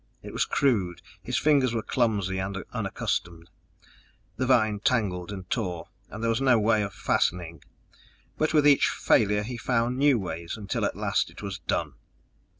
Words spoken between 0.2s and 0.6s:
It was